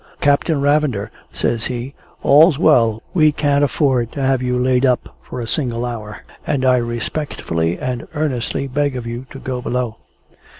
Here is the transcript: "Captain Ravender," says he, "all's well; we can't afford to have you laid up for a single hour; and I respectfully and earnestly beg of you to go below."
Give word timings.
"Captain 0.19 0.59
Ravender," 0.59 1.11
says 1.31 1.65
he, 1.65 1.93
"all's 2.23 2.57
well; 2.57 3.03
we 3.13 3.31
can't 3.31 3.63
afford 3.63 4.11
to 4.11 4.19
have 4.19 4.41
you 4.41 4.57
laid 4.57 4.83
up 4.83 5.15
for 5.21 5.39
a 5.39 5.47
single 5.47 5.85
hour; 5.85 6.23
and 6.47 6.65
I 6.65 6.77
respectfully 6.77 7.77
and 7.77 8.07
earnestly 8.15 8.67
beg 8.67 8.95
of 8.95 9.05
you 9.05 9.27
to 9.29 9.37
go 9.37 9.61
below." 9.61 9.97